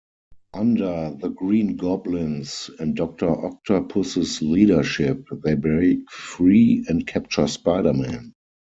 [0.55, 8.33] Under the Green Goblin's and Doctor Octopus's leadership, they break free and capture Spider-Man.